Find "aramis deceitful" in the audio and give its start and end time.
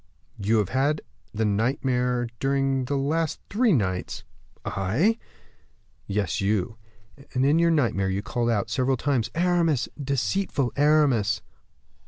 9.35-10.73